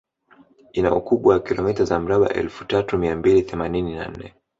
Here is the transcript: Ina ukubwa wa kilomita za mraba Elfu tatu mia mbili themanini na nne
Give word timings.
Ina 0.73 0.91
ukubwa 0.95 1.33
wa 1.33 1.39
kilomita 1.43 1.83
za 1.85 1.99
mraba 1.99 2.33
Elfu 2.33 2.65
tatu 2.65 2.97
mia 2.97 3.15
mbili 3.15 3.41
themanini 3.41 3.95
na 3.95 4.07
nne 4.07 4.33